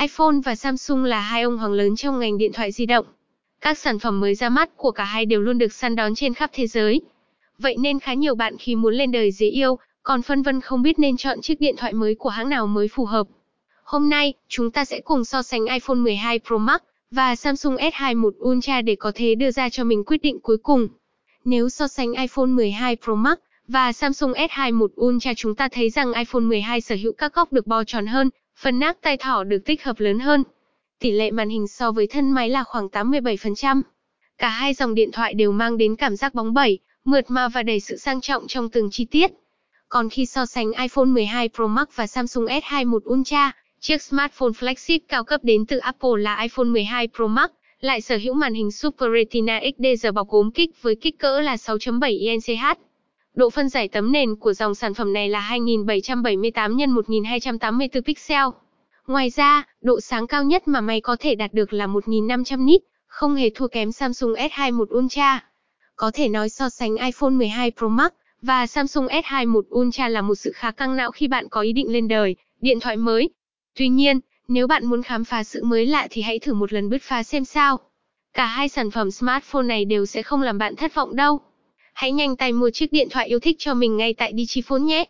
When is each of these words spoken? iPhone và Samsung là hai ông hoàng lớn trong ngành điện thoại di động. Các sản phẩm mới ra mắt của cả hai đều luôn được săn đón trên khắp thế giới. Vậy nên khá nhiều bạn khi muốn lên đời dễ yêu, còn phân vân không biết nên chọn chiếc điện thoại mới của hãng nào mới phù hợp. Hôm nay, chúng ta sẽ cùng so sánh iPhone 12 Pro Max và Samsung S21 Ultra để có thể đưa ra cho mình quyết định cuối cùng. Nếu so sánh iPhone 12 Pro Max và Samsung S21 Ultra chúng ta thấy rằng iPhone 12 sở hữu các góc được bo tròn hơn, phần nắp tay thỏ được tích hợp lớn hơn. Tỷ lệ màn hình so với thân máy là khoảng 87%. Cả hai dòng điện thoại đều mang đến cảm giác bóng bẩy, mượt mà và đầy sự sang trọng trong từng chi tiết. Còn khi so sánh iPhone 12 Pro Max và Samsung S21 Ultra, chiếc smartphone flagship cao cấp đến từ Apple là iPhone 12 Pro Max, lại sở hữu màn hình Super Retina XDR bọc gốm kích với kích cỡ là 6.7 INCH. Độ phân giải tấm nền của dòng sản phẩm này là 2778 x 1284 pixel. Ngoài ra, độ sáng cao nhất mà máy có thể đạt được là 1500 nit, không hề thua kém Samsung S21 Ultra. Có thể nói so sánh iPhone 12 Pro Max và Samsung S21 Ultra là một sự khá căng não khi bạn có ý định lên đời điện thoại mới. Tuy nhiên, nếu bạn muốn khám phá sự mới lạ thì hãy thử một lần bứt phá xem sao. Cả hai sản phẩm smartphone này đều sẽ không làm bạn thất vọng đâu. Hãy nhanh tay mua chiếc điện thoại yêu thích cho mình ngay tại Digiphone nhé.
iPhone 0.00 0.34
và 0.44 0.54
Samsung 0.54 1.04
là 1.04 1.20
hai 1.20 1.42
ông 1.42 1.58
hoàng 1.58 1.72
lớn 1.72 1.96
trong 1.96 2.20
ngành 2.20 2.38
điện 2.38 2.52
thoại 2.52 2.72
di 2.72 2.86
động. 2.86 3.06
Các 3.60 3.78
sản 3.78 3.98
phẩm 3.98 4.20
mới 4.20 4.34
ra 4.34 4.48
mắt 4.48 4.76
của 4.76 4.90
cả 4.90 5.04
hai 5.04 5.26
đều 5.26 5.40
luôn 5.40 5.58
được 5.58 5.72
săn 5.72 5.96
đón 5.96 6.14
trên 6.14 6.34
khắp 6.34 6.50
thế 6.52 6.66
giới. 6.66 7.00
Vậy 7.58 7.76
nên 7.78 8.00
khá 8.00 8.14
nhiều 8.14 8.34
bạn 8.34 8.56
khi 8.58 8.74
muốn 8.74 8.94
lên 8.94 9.12
đời 9.12 9.32
dễ 9.32 9.46
yêu, 9.46 9.78
còn 10.02 10.22
phân 10.22 10.42
vân 10.42 10.60
không 10.60 10.82
biết 10.82 10.98
nên 10.98 11.16
chọn 11.16 11.40
chiếc 11.40 11.60
điện 11.60 11.74
thoại 11.78 11.92
mới 11.92 12.14
của 12.14 12.28
hãng 12.28 12.48
nào 12.48 12.66
mới 12.66 12.88
phù 12.88 13.04
hợp. 13.04 13.26
Hôm 13.84 14.08
nay, 14.08 14.34
chúng 14.48 14.70
ta 14.70 14.84
sẽ 14.84 15.00
cùng 15.00 15.24
so 15.24 15.42
sánh 15.42 15.66
iPhone 15.66 15.96
12 15.96 16.40
Pro 16.46 16.58
Max 16.58 16.80
và 17.10 17.36
Samsung 17.36 17.76
S21 17.76 18.30
Ultra 18.48 18.82
để 18.82 18.96
có 18.96 19.12
thể 19.14 19.34
đưa 19.34 19.50
ra 19.50 19.68
cho 19.68 19.84
mình 19.84 20.04
quyết 20.04 20.22
định 20.22 20.40
cuối 20.40 20.56
cùng. 20.62 20.88
Nếu 21.44 21.68
so 21.68 21.88
sánh 21.88 22.12
iPhone 22.12 22.46
12 22.46 22.96
Pro 23.04 23.14
Max 23.14 23.38
và 23.70 23.92
Samsung 23.92 24.32
S21 24.32 24.88
Ultra 25.00 25.34
chúng 25.36 25.54
ta 25.54 25.68
thấy 25.68 25.90
rằng 25.90 26.12
iPhone 26.12 26.42
12 26.42 26.80
sở 26.80 26.94
hữu 27.02 27.12
các 27.12 27.34
góc 27.34 27.52
được 27.52 27.66
bo 27.66 27.84
tròn 27.84 28.06
hơn, 28.06 28.30
phần 28.58 28.78
nắp 28.78 28.96
tay 29.00 29.16
thỏ 29.16 29.44
được 29.44 29.58
tích 29.64 29.84
hợp 29.84 30.00
lớn 30.00 30.18
hơn. 30.18 30.44
Tỷ 31.00 31.10
lệ 31.10 31.30
màn 31.30 31.48
hình 31.48 31.68
so 31.68 31.92
với 31.92 32.06
thân 32.06 32.30
máy 32.30 32.50
là 32.50 32.64
khoảng 32.64 32.86
87%. 32.86 33.82
Cả 34.38 34.48
hai 34.48 34.74
dòng 34.74 34.94
điện 34.94 35.10
thoại 35.12 35.34
đều 35.34 35.52
mang 35.52 35.76
đến 35.76 35.96
cảm 35.96 36.16
giác 36.16 36.34
bóng 36.34 36.54
bẩy, 36.54 36.78
mượt 37.04 37.24
mà 37.28 37.48
và 37.48 37.62
đầy 37.62 37.80
sự 37.80 37.96
sang 37.96 38.20
trọng 38.20 38.46
trong 38.48 38.68
từng 38.68 38.88
chi 38.90 39.04
tiết. 39.04 39.30
Còn 39.88 40.08
khi 40.08 40.26
so 40.26 40.46
sánh 40.46 40.72
iPhone 40.72 41.04
12 41.04 41.48
Pro 41.48 41.66
Max 41.66 41.88
và 41.94 42.06
Samsung 42.06 42.46
S21 42.46 42.98
Ultra, 43.12 43.52
chiếc 43.80 44.02
smartphone 44.02 44.50
flagship 44.50 44.98
cao 45.08 45.24
cấp 45.24 45.40
đến 45.44 45.66
từ 45.66 45.78
Apple 45.78 46.10
là 46.18 46.42
iPhone 46.42 46.66
12 46.66 47.08
Pro 47.16 47.26
Max, 47.26 47.50
lại 47.80 48.00
sở 48.00 48.16
hữu 48.16 48.34
màn 48.34 48.54
hình 48.54 48.70
Super 48.70 49.08
Retina 49.14 49.60
XDR 49.78 50.06
bọc 50.14 50.28
gốm 50.28 50.50
kích 50.50 50.82
với 50.82 50.94
kích 50.94 51.18
cỡ 51.18 51.40
là 51.40 51.56
6.7 51.56 52.18
INCH. 52.20 52.89
Độ 53.34 53.50
phân 53.50 53.68
giải 53.68 53.88
tấm 53.88 54.12
nền 54.12 54.36
của 54.36 54.52
dòng 54.52 54.74
sản 54.74 54.94
phẩm 54.94 55.12
này 55.12 55.28
là 55.28 55.40
2778 55.40 56.78
x 56.78 56.88
1284 56.88 58.02
pixel. 58.02 58.46
Ngoài 59.06 59.30
ra, 59.30 59.64
độ 59.80 60.00
sáng 60.00 60.26
cao 60.26 60.44
nhất 60.44 60.68
mà 60.68 60.80
máy 60.80 61.00
có 61.00 61.16
thể 61.20 61.34
đạt 61.34 61.54
được 61.54 61.72
là 61.72 61.86
1500 61.86 62.66
nit, 62.66 62.80
không 63.06 63.34
hề 63.34 63.50
thua 63.50 63.68
kém 63.68 63.92
Samsung 63.92 64.32
S21 64.32 64.98
Ultra. 64.98 65.44
Có 65.96 66.10
thể 66.14 66.28
nói 66.28 66.48
so 66.48 66.68
sánh 66.68 66.96
iPhone 66.96 67.30
12 67.30 67.72
Pro 67.76 67.88
Max 67.88 68.10
và 68.42 68.66
Samsung 68.66 69.06
S21 69.06 69.62
Ultra 69.78 70.08
là 70.08 70.22
một 70.22 70.34
sự 70.34 70.52
khá 70.54 70.70
căng 70.70 70.96
não 70.96 71.10
khi 71.10 71.28
bạn 71.28 71.48
có 71.48 71.60
ý 71.60 71.72
định 71.72 71.92
lên 71.92 72.08
đời 72.08 72.36
điện 72.60 72.80
thoại 72.80 72.96
mới. 72.96 73.30
Tuy 73.78 73.88
nhiên, 73.88 74.20
nếu 74.48 74.66
bạn 74.66 74.86
muốn 74.86 75.02
khám 75.02 75.24
phá 75.24 75.44
sự 75.44 75.64
mới 75.64 75.86
lạ 75.86 76.08
thì 76.10 76.22
hãy 76.22 76.38
thử 76.38 76.54
một 76.54 76.72
lần 76.72 76.88
bứt 76.88 77.02
phá 77.02 77.22
xem 77.22 77.44
sao. 77.44 77.78
Cả 78.32 78.46
hai 78.46 78.68
sản 78.68 78.90
phẩm 78.90 79.10
smartphone 79.10 79.66
này 79.66 79.84
đều 79.84 80.06
sẽ 80.06 80.22
không 80.22 80.42
làm 80.42 80.58
bạn 80.58 80.76
thất 80.76 80.94
vọng 80.94 81.16
đâu. 81.16 81.40
Hãy 81.92 82.12
nhanh 82.12 82.36
tay 82.36 82.52
mua 82.52 82.70
chiếc 82.70 82.92
điện 82.92 83.08
thoại 83.10 83.28
yêu 83.28 83.40
thích 83.40 83.56
cho 83.58 83.74
mình 83.74 83.96
ngay 83.96 84.14
tại 84.14 84.32
Digiphone 84.36 84.80
nhé. 84.80 85.04